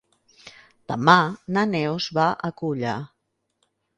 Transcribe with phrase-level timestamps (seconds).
[0.91, 1.17] Demà
[1.57, 2.97] na Neus va a Culla.